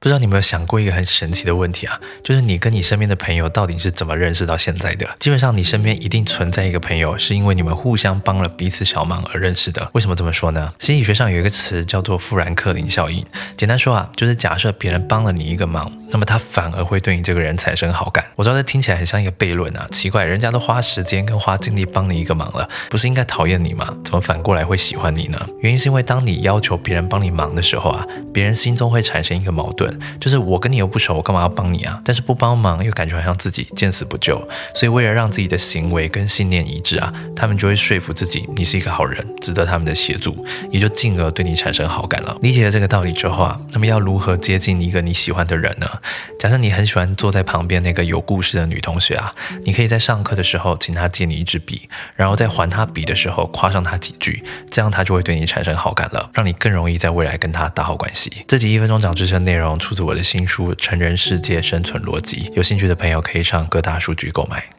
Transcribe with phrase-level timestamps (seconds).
[0.00, 2.00] 不知道你有没有想过一个很神奇的问题啊？
[2.22, 5.04] 就是你跟你身边的朋友到底是怎么认识到现在的？
[5.18, 9.90] 基本上你身边一定存在一个朋友，是因为你们互相帮了彼此小忙而认识的。
[9.94, 10.72] 为什么这么说呢？
[10.78, 13.26] 心理学上有一个词叫做富兰克林效应。
[13.56, 18.24] 简单说啊，就是假设别人帮了你一个忙，那么他反而会对你这个人产生好感。
[18.36, 23.94] 我知道这听起来很像一个悖论啊，奇怪，人家都花时间跟花精力帮你一个忙了，不是应该讨厌你吗？
[24.04, 25.38] 怎么反过来会喜欢你呢？
[25.60, 32.00] 原因是因为当你要求别人帮你忙的时候啊，别人心中会产生一个矛盾，就是我跟你又不熟，我干嘛要帮你啊？
[32.04, 34.38] 但是不帮忙又感觉好像自己见死不救，
[34.74, 42.36] 所以为了让自己的行为跟信念一致啊，他们就会说服自己你是一个好人，值得他们的协助，也就进而对你产生好感了。
[42.40, 45.86] 理解了这个道理之后啊，那么要如何接近一个你喜欢的人呢？
[46.38, 49.32] 假设你很喜欢坐在旁边那个有故事的女同学啊，
[49.64, 58.44] 你可以在上课的时候请她借你一支笔，然后在还她笔的时候夸上她几句，这样她就会对你产生好感了，让你更容易在未来跟她打好关系。
[58.46, 60.74] 这集一分钟讲知识的内容出自我的新书。
[60.74, 64.70] 成人世界生存逻辑，有兴趣的朋友可以上各大数据购买。